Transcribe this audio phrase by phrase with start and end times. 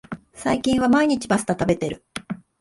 [0.33, 2.03] 最近は毎日パスタ食べてる